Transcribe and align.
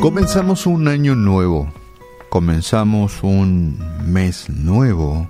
Comenzamos 0.00 0.66
un 0.66 0.88
año 0.88 1.14
nuevo, 1.14 1.70
comenzamos 2.30 3.22
un 3.22 3.78
mes 4.06 4.48
nuevo, 4.48 5.28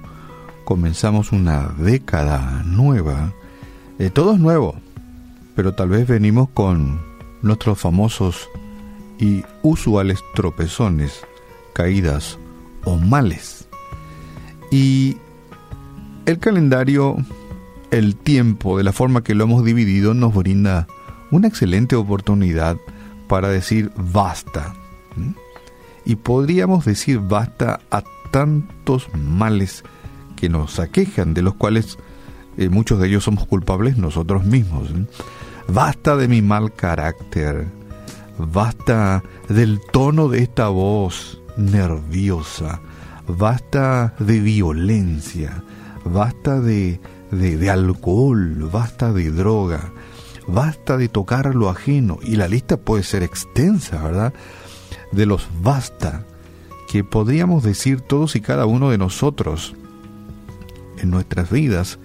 comenzamos 0.65 1.33
una 1.33 1.75
década 1.77 2.63
nueva. 2.65 3.33
Eh, 3.99 4.11
todo 4.11 4.35
es 4.35 4.39
nuevo, 4.39 4.77
pero 5.57 5.75
tal 5.75 5.89
vez 5.89 6.07
venimos 6.07 6.51
con 6.51 7.01
nuestros 7.43 7.81
famosos 7.81 8.49
y 9.19 9.43
usuales 9.63 10.21
tropezones, 10.37 11.21
caídas 11.73 12.39
o 12.85 12.97
males. 12.97 13.69
Y 14.71 15.17
el 16.27 16.39
calendario, 16.39 17.17
el 17.91 18.15
tiempo, 18.15 18.79
de 18.79 18.85
la 18.85 18.93
forma 18.93 19.25
que 19.25 19.35
lo 19.35 19.43
hemos 19.43 19.65
dividido, 19.65 20.15
nos 20.15 20.33
brinda 20.33 20.87
una 21.33 21.49
excelente 21.49 21.97
oportunidad 21.97 22.77
para 23.31 23.49
decir 23.49 23.93
basta. 23.97 24.75
Y 26.05 26.17
podríamos 26.17 26.85
decir 26.85 27.21
basta 27.21 27.79
a 27.89 28.03
tantos 28.33 29.07
males 29.15 29.85
que 30.35 30.49
nos 30.49 30.81
aquejan, 30.81 31.33
de 31.33 31.43
los 31.43 31.55
cuales 31.55 31.97
eh, 32.57 32.69
muchos 32.69 32.99
de 32.99 33.07
ellos 33.07 33.23
somos 33.23 33.47
culpables 33.47 33.97
nosotros 33.97 34.45
mismos. 34.45 34.89
Basta 35.69 36.17
de 36.17 36.27
mi 36.27 36.43
mal 36.43 36.75
carácter, 36.75 37.69
basta 38.37 39.23
del 39.49 39.81
tono 39.93 40.27
de 40.27 40.43
esta 40.43 40.67
voz 40.69 41.41
nerviosa, 41.57 42.81
basta 43.29 44.13
de 44.19 44.41
violencia, 44.41 45.63
basta 46.05 46.61
de, 46.61 47.01
de 47.31 47.71
alcohol, 47.71 48.69
basta 48.73 49.13
de 49.13 49.31
droga, 49.31 49.93
basta 50.53 50.97
de 50.97 51.09
tocar 51.09 51.55
lo 51.55 51.69
ajeno, 51.69 52.19
y 52.23 52.37
la 52.37 52.49
lista 52.49 52.77
puede 52.77 53.03
ser 53.03 53.23
extensa, 53.23 54.03
¿verdad? 54.03 54.35
De 55.13 55.27
los 55.27 55.49
basta 55.63 56.25
que 56.89 57.05
podríamos 57.05 57.63
decir 57.63 58.01
todos 58.01 58.35
y 58.37 58.41
cada 58.41 58.67
uno 58.67 58.91
de 58.91 58.99
nosotros 58.99 59.75
en 60.99 61.11
nuestras 61.11 61.51
vidas, 61.51 61.99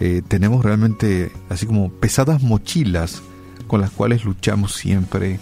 eh, 0.00 0.22
tenemos 0.26 0.64
realmente 0.64 1.32
así 1.48 1.66
como 1.66 1.90
pesadas 1.90 2.42
mochilas 2.42 3.22
con 3.66 3.80
las 3.80 3.90
cuales 3.90 4.24
luchamos 4.24 4.74
siempre 4.74 5.40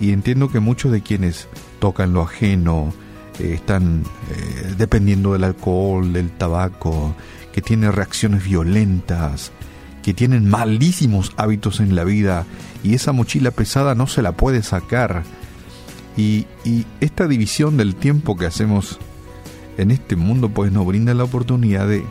y 0.00 0.12
entiendo 0.12 0.50
que 0.50 0.60
muchos 0.60 0.92
de 0.92 1.02
quienes 1.02 1.48
tocan 1.78 2.12
lo 2.12 2.22
ajeno, 2.22 2.92
eh, 3.38 3.54
están 3.54 4.02
eh, 4.30 4.74
dependiendo 4.76 5.32
del 5.32 5.44
alcohol, 5.44 6.12
del 6.12 6.30
tabaco, 6.30 7.14
que 7.52 7.62
tienen 7.62 7.92
reacciones 7.92 8.44
violentas, 8.44 9.52
que 10.02 10.14
tienen 10.14 10.48
malísimos 10.48 11.32
hábitos 11.36 11.80
en 11.80 11.94
la 11.94 12.04
vida 12.04 12.44
y 12.82 12.94
esa 12.94 13.12
mochila 13.12 13.50
pesada 13.50 13.94
no 13.94 14.06
se 14.06 14.22
la 14.22 14.32
puede 14.32 14.62
sacar. 14.62 15.22
Y, 16.16 16.46
esta 17.00 17.26
división 17.26 17.76
del 17.76 17.94
tiempo 17.94 18.36
que 18.36 18.46
hacemos 18.46 18.98
en 19.78 19.90
este 19.90 20.16
mundo 20.16 20.50
pues 20.50 20.70
nos 20.70 20.86
brinda 20.86 21.14
la 21.14 21.24
oportunidad 21.24 21.88
de, 21.88 22.04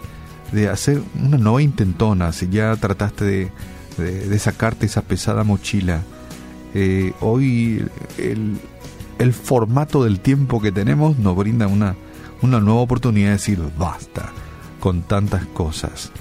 hacer 0.69 1.01
una 1.21 1.37
nueva 1.37 1.61
intentona. 1.61 2.31
Si 2.31 2.49
ya 2.49 2.75
trataste 2.75 3.51
de, 3.97 4.39
sacarte 4.39 4.85
esa 4.85 5.01
pesada 5.03 5.43
mochila, 5.43 6.01
eh, 6.73 7.13
hoy 7.19 7.85
el, 8.17 8.57
el, 9.19 9.33
formato 9.33 10.03
del 10.03 10.19
tiempo 10.19 10.61
que 10.61 10.71
tenemos 10.71 11.17
nos 11.19 11.35
brinda 11.35 11.67
una, 11.67 11.95
una 12.41 12.59
nueva 12.59 12.81
oportunidad 12.81 13.27
de 13.27 13.33
decir 13.33 13.59
basta 13.77 14.31
con 14.79 15.03
tantas 15.03 15.45
cosas. 15.47 16.11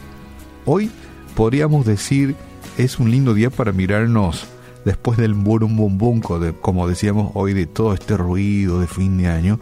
Hoy 0.66 0.90
podríamos 1.34 1.86
decir 1.86 2.36
es 2.78 2.98
un 2.98 3.10
lindo 3.10 3.34
día 3.34 3.50
para 3.50 3.72
mirarnos 3.72 4.46
después 4.84 5.18
del 5.18 5.34
burum 5.34 5.76
bum 5.76 5.98
bum, 5.98 6.20
como 6.60 6.88
decíamos 6.88 7.32
hoy, 7.34 7.52
de 7.52 7.66
todo 7.66 7.94
este 7.94 8.16
ruido 8.16 8.80
de 8.80 8.86
fin 8.86 9.18
de 9.18 9.28
año, 9.28 9.60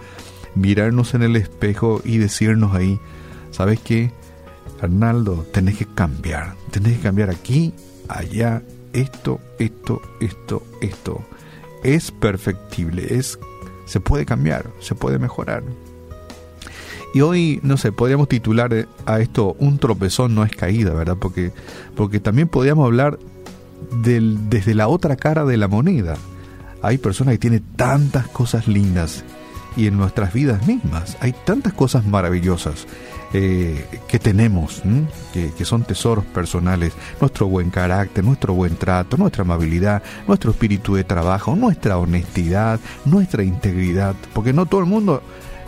mirarnos 0.54 1.14
en 1.14 1.22
el 1.22 1.36
espejo 1.36 2.00
y 2.04 2.18
decirnos 2.18 2.74
ahí, 2.74 3.00
¿sabes 3.50 3.80
qué? 3.80 4.12
Arnaldo, 4.80 5.44
tenés 5.52 5.76
que 5.76 5.86
cambiar, 5.86 6.54
tenés 6.70 6.96
que 6.96 7.02
cambiar 7.02 7.30
aquí, 7.30 7.74
allá, 8.08 8.62
esto, 8.92 9.40
esto, 9.58 10.00
esto, 10.20 10.62
esto. 10.80 11.20
Es 11.82 12.10
perfectible, 12.10 13.06
es, 13.10 13.38
se 13.86 14.00
puede 14.00 14.24
cambiar, 14.24 14.70
se 14.80 14.94
puede 14.94 15.18
mejorar. 15.18 15.62
Y 17.14 17.20
hoy, 17.22 17.60
no 17.62 17.76
sé, 17.76 17.92
podríamos 17.92 18.28
titular 18.28 18.72
eh, 18.74 18.86
a 19.06 19.20
esto 19.20 19.56
un 19.58 19.78
tropezón 19.78 20.34
no 20.34 20.44
es 20.44 20.54
caída, 20.54 20.92
¿verdad? 20.92 21.16
Porque, 21.18 21.52
porque 21.94 22.20
también 22.20 22.48
podríamos 22.48 22.84
hablar 22.84 23.18
del, 24.02 24.50
desde 24.50 24.74
la 24.74 24.88
otra 24.88 25.16
cara 25.16 25.44
de 25.44 25.56
la 25.56 25.68
moneda. 25.68 26.16
Hay 26.82 26.98
personas 26.98 27.34
que 27.34 27.38
tienen 27.38 27.64
tantas 27.76 28.28
cosas 28.28 28.68
lindas 28.68 29.24
y 29.76 29.86
en 29.86 29.96
nuestras 29.96 30.32
vidas 30.32 30.66
mismas 30.66 31.16
hay 31.20 31.32
tantas 31.44 31.72
cosas 31.72 32.06
maravillosas 32.06 32.86
eh, 33.32 33.84
que 34.08 34.18
tenemos, 34.18 34.82
que, 35.32 35.52
que, 35.52 35.64
son 35.64 35.84
tesoros 35.84 36.24
personales, 36.24 36.94
nuestro 37.20 37.46
buen 37.46 37.68
carácter, 37.68 38.24
nuestro 38.24 38.54
buen 38.54 38.76
trato, 38.76 39.18
nuestra 39.18 39.42
amabilidad, 39.42 40.02
nuestro 40.26 40.50
espíritu 40.50 40.94
de 40.94 41.04
trabajo, 41.04 41.54
nuestra 41.54 41.98
honestidad, 41.98 42.80
nuestra 43.04 43.42
integridad, 43.42 44.14
porque 44.32 44.54
no 44.54 44.64
todo 44.64 44.80
el 44.80 44.86
mundo 44.86 45.22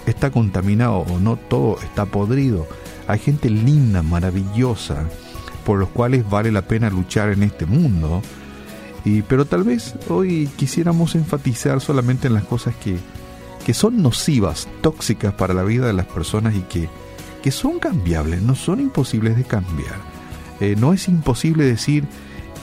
está 0.06 0.30
contaminado 0.30 0.98
o 0.98 1.18
no 1.18 1.36
todo 1.36 1.78
está 1.82 2.06
podrido. 2.06 2.66
Hay 3.06 3.18
gente 3.18 3.50
linda, 3.50 4.02
maravillosa, 4.02 5.04
por 5.64 5.78
los 5.78 5.88
cuales 5.88 6.28
vale 6.28 6.52
la 6.52 6.62
pena 6.62 6.90
luchar 6.90 7.30
en 7.30 7.42
este 7.42 7.66
mundo. 7.66 8.22
Y, 9.04 9.22
pero 9.22 9.46
tal 9.46 9.64
vez 9.64 9.94
hoy 10.08 10.48
quisiéramos 10.56 11.14
enfatizar 11.14 11.80
solamente 11.80 12.28
en 12.28 12.34
las 12.34 12.44
cosas 12.44 12.74
que, 12.76 12.96
que 13.64 13.74
son 13.74 14.02
nocivas, 14.02 14.68
tóxicas 14.82 15.32
para 15.34 15.54
la 15.54 15.64
vida 15.64 15.86
de 15.86 15.92
las 15.92 16.06
personas 16.06 16.54
y 16.54 16.60
que, 16.60 16.88
que 17.42 17.50
son 17.50 17.78
cambiables, 17.78 18.42
no 18.42 18.54
son 18.54 18.80
imposibles 18.80 19.36
de 19.36 19.44
cambiar. 19.44 19.96
Eh, 20.60 20.76
no 20.78 20.92
es 20.92 21.08
imposible 21.08 21.64
decir, 21.64 22.04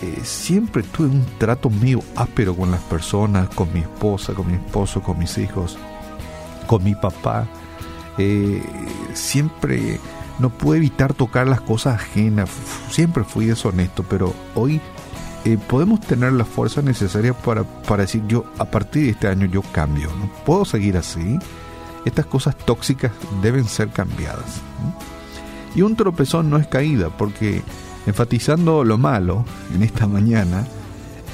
eh, 0.04 0.20
siempre 0.24 0.84
tuve 0.84 1.08
un 1.08 1.26
trato 1.40 1.72
medio 1.72 2.04
áspero 2.16 2.56
con 2.56 2.70
las 2.70 2.82
personas, 2.82 3.50
con 3.50 3.74
mi 3.74 3.80
esposa, 3.80 4.34
con 4.34 4.48
mi 4.48 4.54
esposo, 4.54 5.02
con 5.02 5.18
mis 5.18 5.36
hijos 5.40 5.80
con 6.68 6.84
mi 6.84 6.96
papá. 6.96 7.48
Eh, 8.18 8.62
siempre 9.14 10.00
no 10.40 10.50
pude 10.50 10.78
evitar 10.78 11.14
tocar 11.14 11.48
las 11.48 11.62
cosas 11.62 11.96
ajenas. 11.96 12.50
Siempre 12.90 13.24
fui 13.24 13.46
deshonesto, 13.46 14.04
pero 14.04 14.34
hoy 14.56 14.82
eh, 15.46 15.58
podemos 15.68 16.02
tener 16.02 16.34
la 16.34 16.46
fuerza 16.46 16.82
necesaria 16.82 17.34
para, 17.34 17.64
para 17.64 18.04
decir 18.04 18.24
yo, 18.28 18.46
a 18.58 18.66
partir 18.66 19.06
de 19.06 19.10
este 19.12 19.28
año 19.28 19.46
yo 19.48 19.62
cambio. 19.72 20.10
No 20.20 20.30
puedo 20.46 20.66
seguir 20.66 20.98
así. 20.98 21.40
Estas 22.06 22.26
cosas 22.26 22.56
tóxicas 22.58 23.12
deben 23.42 23.66
ser 23.66 23.90
cambiadas. 23.90 24.62
Y 25.76 25.82
un 25.82 25.96
tropezón 25.96 26.50
no 26.50 26.58
es 26.58 26.68
caída, 26.68 27.10
porque 27.10 27.62
enfatizando 28.06 28.84
lo 28.84 28.98
malo 28.98 29.46
en 29.74 29.84
esta 29.84 30.08
mañana, 30.08 30.66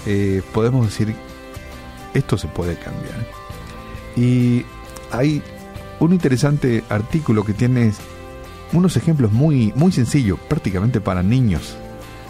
eh, 0.06 0.42
podemos 0.54 0.86
decir, 0.86 1.16
esto 2.14 2.38
se 2.38 2.48
puede 2.48 2.76
cambiar. 2.78 3.28
Y 4.16 4.66
hay 5.14 5.42
un 6.00 6.12
interesante 6.12 6.84
artículo 6.90 7.46
que 7.46 7.54
tiene 7.54 7.94
unos 8.74 8.98
ejemplos 8.98 9.32
muy, 9.32 9.72
muy 9.76 9.92
sencillos, 9.92 10.40
prácticamente 10.50 11.00
para 11.00 11.24
niños, 11.24 11.78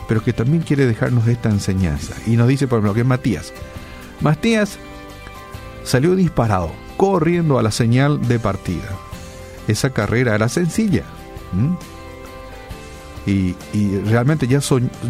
pero 0.07 0.21
que 0.21 0.33
también 0.33 0.61
quiere 0.61 0.85
dejarnos 0.85 1.27
esta 1.27 1.49
enseñanza. 1.49 2.13
Y 2.27 2.31
nos 2.31 2.47
dice, 2.47 2.67
por 2.67 2.79
ejemplo, 2.79 2.93
que 2.93 3.01
es 3.01 3.07
Matías. 3.07 3.53
Matías 4.19 4.77
salió 5.83 6.15
disparado, 6.15 6.71
corriendo 6.97 7.57
a 7.57 7.63
la 7.63 7.71
señal 7.71 8.27
de 8.27 8.37
partida. 8.37 8.89
Esa 9.67 9.91
carrera 9.91 10.35
era 10.35 10.49
sencilla. 10.49 11.03
Y, 13.25 13.55
realmente 14.05 14.47
ya, 14.47 14.59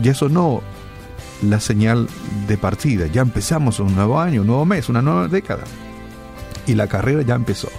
ya 0.01 0.13
sonó 0.13 0.61
la 1.41 1.59
señal 1.59 2.07
de 2.47 2.57
partida. 2.57 3.07
Ya 3.07 3.23
empezamos 3.23 3.79
un 3.79 3.95
nuevo 3.95 4.19
año, 4.19 4.41
un 4.41 4.47
nuevo 4.47 4.65
mes, 4.65 4.89
una 4.89 5.01
nueva 5.01 5.27
década 5.27 5.63
y 6.67 6.75
la 6.75 6.87
carrera 6.87 7.21
ya 7.21 7.35
empezó. 7.35 7.69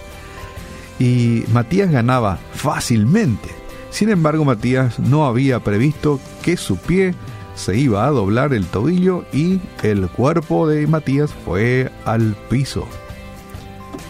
Y 0.98 1.44
Matías 1.52 1.90
ganaba 1.90 2.38
fácilmente. 2.52 3.48
Sin 3.90 4.10
embargo, 4.10 4.44
Matías 4.44 4.98
no 4.98 5.26
había 5.26 5.60
previsto 5.60 6.20
que 6.42 6.56
su 6.56 6.76
pie 6.76 7.14
se 7.54 7.76
iba 7.76 8.06
a 8.06 8.10
doblar 8.10 8.52
el 8.52 8.66
tobillo 8.66 9.24
y 9.32 9.60
el 9.82 10.08
cuerpo 10.08 10.66
de 10.68 10.86
Matías 10.86 11.32
fue 11.44 11.90
al 12.04 12.36
piso. 12.48 12.86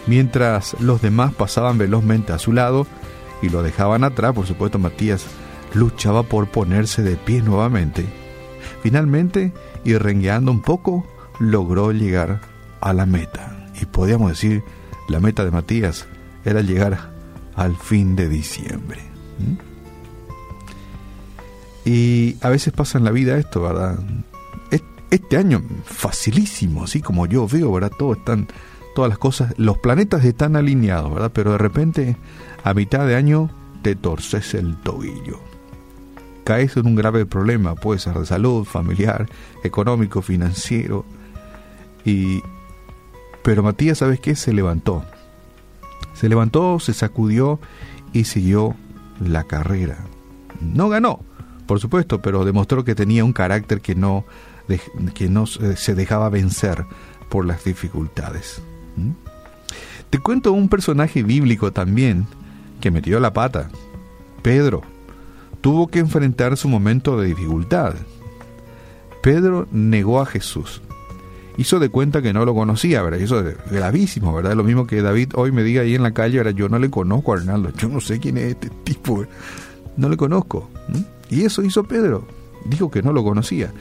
Mientras 0.07 0.77
los 0.81 1.03
demás 1.03 1.35
pasaban 1.35 1.79
velozmente 1.79 2.33
a 2.33 2.39
su 2.39 2.53
lado 2.53 2.87
y 3.43 3.49
lo 3.49 3.63
dejaban 3.63 4.05
atrás, 4.05 4.35
por 4.35 4.47
supuesto 4.47 4.79
Matías 4.79 5.27
luchaba 5.75 6.23
por 6.23 6.49
ponerse 6.49 7.03
de 7.03 7.17
pie 7.17 7.43
nuevamente. 7.43 8.07
Finalmente, 8.83 9.53
y 9.85 9.97
rengueando 9.97 10.51
un 10.51 10.63
poco, 10.63 11.07
logró 11.39 11.93
llegar 11.93 12.41
a 12.81 12.93
la 12.93 13.07
meta 13.07 13.54
y 13.81 13.85
podíamos 13.87 14.31
decir, 14.31 14.63
la 15.09 15.21
meta 15.21 15.45
de 15.45 15.51
Matías 15.51 16.07
era 16.45 16.61
llegar 16.61 17.13
al 17.55 17.77
fin 17.77 18.17
de 18.17 18.29
diciembre. 18.29 19.01
Y 21.85 22.37
a 22.41 22.49
veces 22.49 22.73
pasa 22.73 22.99
en 22.99 23.05
la 23.05 23.11
vida 23.11 23.37
esto, 23.37 23.63
¿verdad? 23.63 23.99
Este 25.11 25.37
año 25.37 25.63
facilísimo, 25.85 26.85
así 26.85 27.01
como 27.01 27.27
yo 27.27 27.47
veo, 27.47 27.71
¿verdad? 27.73 27.93
Todos 27.97 28.19
están 28.19 28.49
todas 28.95 29.09
las 29.09 29.19
cosas, 29.19 29.55
los 29.59 29.79
planetas 29.79 30.25
están 30.25 30.57
alineados, 30.57 31.13
¿verdad? 31.13 31.31
Pero 31.35 31.53
de 31.53 31.59
repente, 31.59 32.17
a 32.63 32.75
mitad 32.75 33.07
de 33.07 33.17
año, 33.17 33.51
te 33.83 33.95
torces 33.95 34.55
el 34.55 34.77
tobillo. 34.77 35.41
Caes 36.45 36.77
en 36.77 36.87
un 36.87 36.95
grave 36.95 37.27
problema, 37.27 37.75
puede 37.75 38.01
ser 38.01 38.15
de 38.15 38.27
salud, 38.27 38.65
familiar, 38.65 39.29
económico, 39.63 40.23
financiero. 40.23 41.05
Y, 42.05 42.43
pero 43.45 43.63
Matías, 43.63 43.99
¿sabes 43.99 44.21
qué? 44.21 44.35
Se 44.35 44.55
levantó. 44.55 45.05
Se 46.15 46.31
levantó, 46.31 46.81
se 46.81 46.95
sacudió 46.95 47.61
y 48.15 48.25
siguió 48.25 48.75
la 49.21 49.45
carrera. 49.45 49.99
No 50.63 50.89
ganó, 50.89 51.21
por 51.67 51.79
supuesto, 51.79 52.23
pero 52.23 52.47
demostró 52.47 52.85
que 52.85 52.95
tenía 52.95 53.23
un 53.23 53.35
carácter 53.35 53.83
que 53.83 53.95
no, 53.95 54.25
que 55.15 55.29
no 55.29 55.45
se 55.47 55.95
dejaba 55.95 56.31
vencer 56.31 56.87
por 57.29 57.45
las 57.45 57.65
dificultades. 57.65 58.63
¿Mm? 58.97 59.11
Te 60.09 60.19
cuento 60.21 60.53
un 60.53 60.71
personaje 60.71 61.23
bíblico 61.23 61.71
también 61.71 62.27
que 62.81 62.91
metió 62.91 63.21
la 63.21 63.35
pata. 63.35 63.69
Pedro 64.41 64.81
tuvo 65.61 65.89
que 65.89 65.99
enfrentar 65.99 66.57
su 66.57 66.71
momento 66.71 67.21
de 67.21 67.29
dificultad. 67.29 67.95
Pedro 69.23 69.69
negó 69.71 70.23
a 70.23 70.27
Jesús. 70.27 70.81
Hizo 71.57 71.79
de 71.79 71.89
cuenta 71.89 72.21
que 72.21 72.33
no 72.33 72.45
lo 72.45 72.55
conocía, 72.55 73.03
¿verdad? 73.03 73.21
Eso 73.21 73.41
es 73.41 73.57
gravísimo, 73.71 74.35
¿verdad? 74.35 74.55
Lo 74.55 74.65
mismo 74.65 74.87
que 74.87 75.03
David 75.03 75.31
hoy 75.35 75.53
me 75.53 75.63
diga 75.63 75.83
ahí 75.83 75.95
en 75.95 76.03
la 76.03 76.13
calle, 76.13 76.39
¿verdad? 76.39 76.55
Yo 76.55 76.69
no 76.69 76.79
le 76.79 76.91
conozco 76.91 77.33
a 77.33 77.37
Arnaldo, 77.37 77.71
yo 77.79 77.89
no 77.89 78.01
sé 78.01 78.19
quién 78.19 78.39
es 78.39 78.45
este 78.45 78.71
tipo, 78.71 79.25
no 79.97 80.09
le 80.09 80.17
conozco. 80.17 80.69
Y 81.31 81.43
eso 81.43 81.63
hizo 81.63 81.85
Pedro, 81.85 82.27
dijo 82.65 82.91
que 82.91 83.03
no 83.03 83.13
lo 83.13 83.23
conocía. 83.23 83.73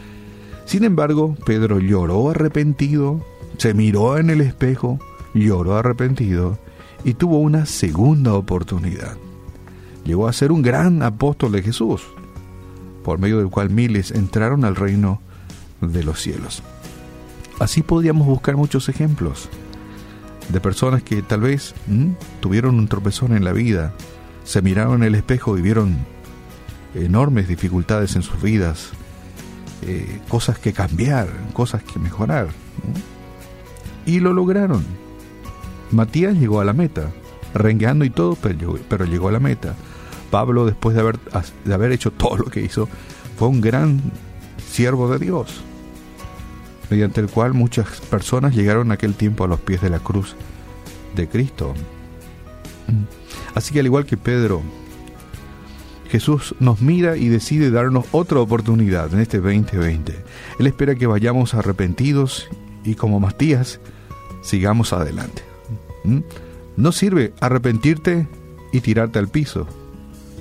Sin 0.66 0.84
embargo, 0.84 1.36
Pedro 1.46 1.80
lloró 1.80 2.30
arrepentido, 2.30 3.26
se 3.58 3.74
miró 3.74 4.18
en 4.18 4.30
el 4.30 4.42
espejo, 4.42 5.00
lloró 5.34 5.76
arrepentido 5.76 6.58
y 7.04 7.16
tuvo 7.16 7.40
una 7.40 7.66
segunda 7.66 8.34
oportunidad. 8.34 9.18
Llegó 10.06 10.28
a 10.28 10.34
ser 10.34 10.52
un 10.52 10.62
gran 10.62 11.02
apóstol 11.02 11.54
de 11.54 11.64
Jesús, 11.64 12.04
por 13.04 13.20
medio 13.20 13.40
del 13.40 13.50
cual 13.50 13.70
miles 13.70 14.12
entraron 14.12 14.64
al 14.64 14.76
reino 14.76 15.22
de 15.82 16.04
los 16.04 16.22
cielos. 16.22 16.64
Así 17.60 17.84
podríamos 17.84 18.28
buscar 18.28 18.56
muchos 18.58 18.90
ejemplos 18.90 19.50
de 20.50 20.60
personas 20.60 21.04
que 21.04 21.22
tal 21.22 21.42
vez 21.42 21.74
tuvieron 22.42 22.76
un 22.76 22.88
tropezón 22.88 23.36
en 23.36 23.44
la 23.44 23.54
vida, 23.54 23.94
se 24.44 24.62
miraron 24.62 25.02
en 25.02 25.08
el 25.08 25.16
espejo 25.16 25.58
y 25.58 25.62
vieron 25.62 25.98
enormes 26.96 27.48
dificultades 27.48 28.16
en 28.16 28.24
sus 28.24 28.42
vidas, 28.42 28.90
eh, 29.82 30.20
cosas 30.28 30.60
que 30.60 30.74
cambiar, 30.74 31.28
cosas 31.54 31.84
que 31.84 32.00
mejorar. 32.00 32.50
Y 34.06 34.20
lo 34.20 34.34
lograron. 34.34 34.84
Matías 35.92 36.36
llegó 36.36 36.60
a 36.60 36.66
la 36.66 36.74
meta, 36.74 37.12
rengueando 37.54 38.06
y 38.06 38.10
todo, 38.10 38.36
pero, 38.36 39.06
llegó 39.06 39.30
a 39.30 39.32
la 39.32 39.40
meta. 39.40 39.76
Pablo, 40.32 40.66
después 40.66 40.96
de 40.96 41.02
haber, 41.02 41.20
de 41.64 41.74
haber 41.74 41.92
hecho 41.92 42.12
todo 42.12 42.38
lo 42.38 42.46
que 42.46 42.62
hizo, 42.62 42.90
fue 43.38 43.48
un 43.48 43.62
gran 43.62 44.02
siervo 44.70 45.10
de 45.10 45.20
Dios, 45.20 45.62
mediante 46.94 47.22
el 47.22 47.28
cual 47.28 47.56
muchas 47.56 48.02
personas 48.02 48.54
llegaron 48.54 48.92
aquel 48.92 49.16
tiempo 49.16 49.44
a 49.44 49.48
los 49.48 49.60
pies 49.60 49.82
de 49.82 49.90
la 49.90 49.98
cruz 49.98 50.36
de 51.16 51.28
Cristo. 51.28 51.74
Así 53.56 53.74
que 53.74 53.80
al 53.80 53.88
igual 53.88 54.06
que 54.06 54.16
Pedro, 54.16 54.62
Jesús 56.08 56.54
nos 56.60 56.82
mira 56.82 57.18
y 57.18 57.30
decide 57.30 57.72
darnos 57.72 58.06
otra 58.12 58.42
oportunidad 58.42 59.12
en 59.12 59.22
este 59.22 59.40
2020. 59.40 60.14
Él 60.60 60.68
espera 60.68 60.94
que 60.94 61.08
vayamos 61.08 61.56
arrepentidos 61.56 62.48
y 62.84 62.94
como 62.94 63.20
Matías, 63.20 63.80
sigamos 64.44 64.94
adelante. 64.94 65.42
¿Mm? 66.04 66.20
No 66.78 66.92
sirve 66.92 67.34
arrepentirte 67.40 68.28
y 68.72 68.82
tirarte 68.82 69.18
al 69.18 69.30
piso. 69.30 69.66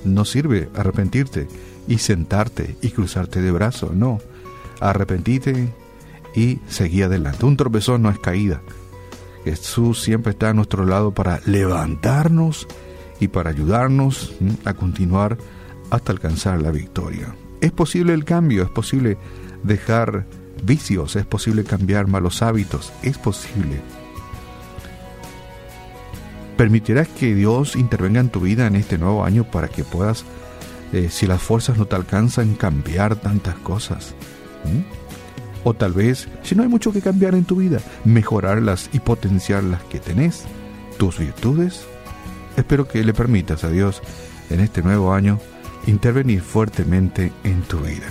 No 0.05 0.23
sirve 0.23 0.69
arrepentirte 0.75 1.47
y 1.87 1.97
sentarte 1.97 2.75
y 2.83 2.91
cruzarte 2.91 3.41
de 3.41 3.51
brazos. 3.51 3.95
No. 3.95 4.19
Arrepentite 4.79 5.73
y 6.35 6.59
seguí 6.67 7.01
adelante. 7.01 7.45
Un 7.45 7.57
tropezón 7.57 8.01
no 8.01 8.09
es 8.09 8.19
caída. 8.19 8.61
Jesús 9.43 10.01
siempre 10.01 10.31
está 10.31 10.49
a 10.49 10.53
nuestro 10.53 10.85
lado 10.85 11.13
para 11.13 11.41
levantarnos 11.45 12.67
y 13.19 13.27
para 13.27 13.49
ayudarnos 13.49 14.33
a 14.65 14.73
continuar 14.73 15.37
hasta 15.89 16.11
alcanzar 16.11 16.61
la 16.61 16.71
victoria. 16.71 17.35
Es 17.61 17.71
posible 17.71 18.13
el 18.13 18.25
cambio, 18.25 18.63
es 18.63 18.69
posible 18.69 19.17
dejar 19.63 20.25
vicios, 20.63 21.15
es 21.15 21.25
posible 21.25 21.63
cambiar 21.63 22.07
malos 22.07 22.41
hábitos, 22.41 22.91
es 23.03 23.17
posible. 23.17 23.81
¿Permitirás 26.57 27.07
que 27.07 27.33
Dios 27.33 27.75
intervenga 27.75 28.19
en 28.19 28.29
tu 28.29 28.39
vida 28.39 28.67
en 28.67 28.75
este 28.75 28.97
nuevo 28.97 29.25
año 29.25 29.43
para 29.43 29.67
que 29.67 29.83
puedas, 29.83 30.23
eh, 30.93 31.09
si 31.09 31.25
las 31.25 31.41
fuerzas 31.41 31.77
no 31.77 31.85
te 31.85 31.95
alcanzan, 31.95 32.55
cambiar 32.55 33.15
tantas 33.15 33.55
cosas? 33.55 34.13
O 35.63 35.73
tal 35.73 35.93
vez, 35.93 36.27
si 36.43 36.55
no 36.55 36.63
hay 36.63 36.69
mucho 36.69 36.91
que 36.91 37.01
cambiar 37.01 37.35
en 37.35 37.45
tu 37.45 37.57
vida, 37.57 37.79
mejorarlas 38.03 38.89
y 38.93 38.99
potenciar 38.99 39.63
las 39.63 39.83
que 39.83 39.99
tenés, 39.99 40.43
tus 40.97 41.19
virtudes. 41.19 41.85
Espero 42.57 42.87
que 42.87 43.03
le 43.03 43.13
permitas 43.13 43.63
a 43.63 43.69
Dios 43.69 44.01
en 44.49 44.59
este 44.59 44.81
nuevo 44.81 45.13
año 45.13 45.39
intervenir 45.87 46.41
fuertemente 46.41 47.31
en 47.43 47.61
tu 47.63 47.79
vida. 47.79 48.05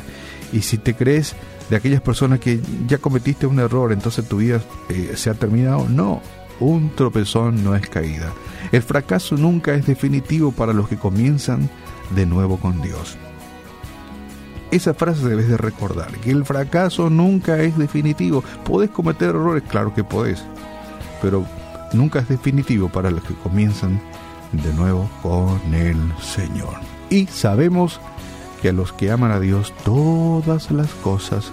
Y 0.52 0.62
si 0.62 0.78
te 0.78 0.94
crees 0.94 1.34
de 1.70 1.76
aquellas 1.76 2.00
personas 2.00 2.40
que 2.40 2.60
ya 2.86 2.98
cometiste 2.98 3.46
un 3.46 3.60
error, 3.60 3.92
entonces 3.92 4.28
tu 4.28 4.38
vida 4.38 4.60
eh, 4.88 5.12
se 5.16 5.30
ha 5.30 5.34
terminado, 5.34 5.88
no, 5.88 6.20
un 6.60 6.90
tropezón 6.94 7.64
no 7.64 7.74
es 7.74 7.88
caída. 7.88 8.32
El 8.72 8.82
fracaso 8.82 9.36
nunca 9.36 9.74
es 9.74 9.86
definitivo 9.86 10.52
para 10.52 10.72
los 10.72 10.88
que 10.88 10.96
comienzan 10.96 11.70
de 12.14 12.26
nuevo 12.26 12.58
con 12.58 12.80
Dios. 12.82 13.16
Esa 14.72 14.94
frase 14.94 15.28
debes 15.28 15.48
de 15.48 15.56
recordar, 15.56 16.10
que 16.18 16.32
el 16.32 16.44
fracaso 16.44 17.08
nunca 17.10 17.60
es 17.60 17.78
definitivo. 17.78 18.42
¿Podés 18.64 18.90
cometer 18.90 19.28
errores? 19.28 19.62
Claro 19.68 19.94
que 19.94 20.02
podés, 20.02 20.42
pero 21.20 21.46
nunca 21.92 22.18
es 22.18 22.28
definitivo 22.28 22.88
para 22.88 23.10
los 23.10 23.22
que 23.22 23.34
comienzan 23.34 24.00
de 24.50 24.72
nuevo 24.72 25.08
con 25.22 25.60
el 25.72 25.96
Señor 26.20 26.92
y 27.12 27.26
sabemos 27.26 28.00
que 28.62 28.70
a 28.70 28.72
los 28.72 28.92
que 28.94 29.10
aman 29.10 29.32
a 29.32 29.38
Dios 29.38 29.74
todas 29.84 30.70
las 30.70 30.88
cosas 30.94 31.52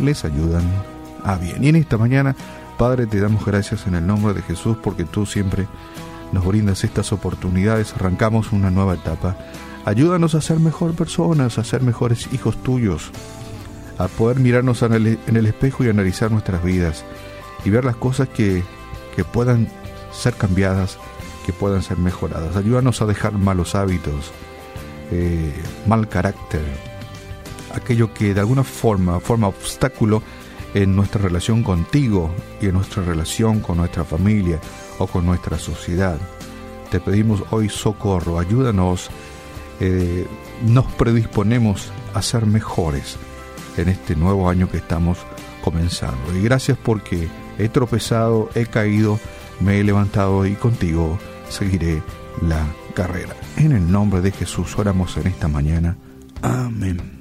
les 0.00 0.24
ayudan 0.24 0.64
a 1.22 1.36
bien. 1.36 1.62
Y 1.62 1.68
en 1.68 1.76
esta 1.76 1.96
mañana, 1.96 2.34
Padre, 2.76 3.06
te 3.06 3.20
damos 3.20 3.46
gracias 3.46 3.86
en 3.86 3.94
el 3.94 4.04
nombre 4.04 4.34
de 4.34 4.42
Jesús 4.42 4.76
porque 4.82 5.04
tú 5.04 5.24
siempre 5.24 5.68
nos 6.32 6.44
brindas 6.44 6.82
estas 6.82 7.12
oportunidades, 7.12 7.94
arrancamos 7.94 8.50
una 8.50 8.70
nueva 8.70 8.94
etapa. 8.94 9.36
Ayúdanos 9.86 10.34
a 10.34 10.40
ser 10.40 10.58
mejor 10.58 10.94
personas, 10.94 11.58
a 11.58 11.64
ser 11.64 11.80
mejores 11.80 12.28
hijos 12.32 12.60
tuyos, 12.60 13.12
a 13.98 14.08
poder 14.08 14.40
mirarnos 14.40 14.82
en 14.82 14.94
el, 14.94 15.46
espejo 15.46 15.84
y 15.84 15.88
analizar 15.88 16.32
nuestras 16.32 16.64
vidas 16.64 17.04
y 17.64 17.70
ver 17.70 17.84
las 17.84 17.94
cosas 17.94 18.28
que, 18.28 18.64
que 19.14 19.22
puedan 19.22 19.68
ser 20.10 20.34
cambiadas, 20.34 20.98
que 21.46 21.52
puedan 21.52 21.84
ser 21.84 21.98
mejoradas. 21.98 22.56
Ayúdanos 22.56 23.00
a 23.00 23.06
dejar 23.06 23.34
malos 23.34 23.76
hábitos, 23.76 24.32
eh, 25.12 25.54
mal 25.86 26.08
carácter, 26.08 26.64
aquello 27.72 28.12
que 28.12 28.34
de 28.34 28.40
alguna 28.40 28.64
forma 28.64 29.20
forma 29.20 29.46
obstáculo 29.46 30.20
en 30.74 30.96
nuestra 30.96 31.22
relación 31.22 31.62
contigo 31.62 32.34
y 32.60 32.66
en 32.66 32.72
nuestra 32.72 33.04
relación 33.04 33.60
con 33.60 33.76
nuestra 33.76 34.04
familia 34.04 34.58
o 34.98 35.06
con 35.06 35.24
nuestra 35.24 35.60
sociedad. 35.60 36.18
Te 36.90 36.98
pedimos 36.98 37.44
hoy 37.52 37.68
socorro, 37.68 38.40
ayúdanos, 38.40 39.10
eh, 39.80 40.26
nos 40.64 40.86
predisponemos 40.92 41.92
a 42.14 42.22
ser 42.22 42.46
mejores 42.46 43.16
en 43.76 43.88
este 43.88 44.16
nuevo 44.16 44.48
año 44.48 44.70
que 44.70 44.78
estamos 44.78 45.18
comenzando. 45.62 46.36
Y 46.36 46.42
gracias 46.42 46.78
porque 46.82 47.28
he 47.58 47.68
tropezado, 47.68 48.50
he 48.54 48.66
caído, 48.66 49.18
me 49.60 49.78
he 49.78 49.84
levantado 49.84 50.46
y 50.46 50.54
contigo 50.54 51.18
seguiré 51.48 52.02
la 52.42 52.66
carrera. 52.94 53.34
En 53.56 53.72
el 53.72 53.90
nombre 53.90 54.20
de 54.20 54.32
Jesús 54.32 54.78
oramos 54.78 55.16
en 55.16 55.26
esta 55.26 55.48
mañana. 55.48 55.96
Amén. 56.42 57.15